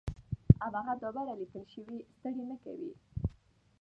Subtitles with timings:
[0.63, 2.91] او هغه دا بره ليکلے شوي ستړې نۀ کوي